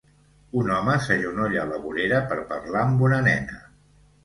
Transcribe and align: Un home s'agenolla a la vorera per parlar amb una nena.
Un 0.61 0.71
home 0.77 0.95
s'agenolla 1.07 1.61
a 1.65 1.67
la 1.73 1.79
vorera 1.85 2.23
per 2.33 2.41
parlar 2.55 2.85
amb 2.89 3.07
una 3.11 3.23
nena. 3.31 3.63